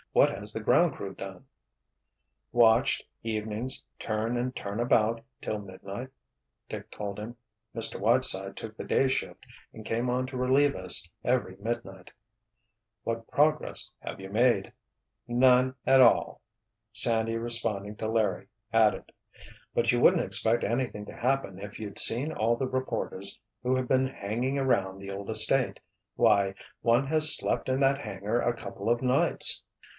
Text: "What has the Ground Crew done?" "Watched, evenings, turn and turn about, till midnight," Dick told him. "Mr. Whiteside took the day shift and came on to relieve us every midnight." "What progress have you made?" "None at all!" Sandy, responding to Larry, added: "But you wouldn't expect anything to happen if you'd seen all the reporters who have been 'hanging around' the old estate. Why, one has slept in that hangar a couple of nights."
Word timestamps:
"What 0.13 0.31
has 0.31 0.51
the 0.51 0.59
Ground 0.59 0.95
Crew 0.95 1.13
done?" 1.13 1.45
"Watched, 2.51 3.05
evenings, 3.23 3.81
turn 3.97 4.35
and 4.35 4.53
turn 4.53 4.81
about, 4.81 5.21
till 5.39 5.59
midnight," 5.59 6.09
Dick 6.67 6.89
told 6.91 7.17
him. 7.19 7.37
"Mr. 7.73 7.97
Whiteside 7.99 8.57
took 8.57 8.75
the 8.75 8.83
day 8.83 9.07
shift 9.07 9.45
and 9.71 9.85
came 9.85 10.09
on 10.09 10.25
to 10.27 10.35
relieve 10.35 10.75
us 10.75 11.07
every 11.23 11.55
midnight." 11.57 12.11
"What 13.03 13.27
progress 13.29 13.89
have 13.99 14.19
you 14.19 14.29
made?" 14.29 14.73
"None 15.29 15.75
at 15.85 16.01
all!" 16.01 16.41
Sandy, 16.91 17.37
responding 17.37 17.95
to 17.97 18.09
Larry, 18.09 18.47
added: 18.73 19.13
"But 19.73 19.91
you 19.93 20.01
wouldn't 20.01 20.23
expect 20.25 20.63
anything 20.65 21.05
to 21.05 21.13
happen 21.15 21.57
if 21.59 21.79
you'd 21.79 21.99
seen 21.99 22.33
all 22.33 22.57
the 22.57 22.67
reporters 22.67 23.39
who 23.63 23.75
have 23.75 23.87
been 23.87 24.07
'hanging 24.07 24.57
around' 24.57 24.97
the 24.97 25.11
old 25.11 25.29
estate. 25.29 25.79
Why, 26.15 26.55
one 26.81 27.05
has 27.07 27.33
slept 27.35 27.69
in 27.69 27.79
that 27.79 27.99
hangar 28.01 28.39
a 28.41 28.53
couple 28.53 28.89
of 28.89 29.01
nights." 29.03 29.61